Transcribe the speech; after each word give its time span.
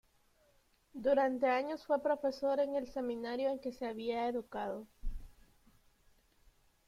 Durante 0.95 1.45
años 1.45 1.85
fue 1.85 2.01
profesor 2.01 2.59
en 2.59 2.73
el 2.73 2.87
seminario 2.91 3.51
en 3.51 3.59
que 3.59 3.71
se 3.71 3.85
había 3.85 4.27
educado. 4.27 4.87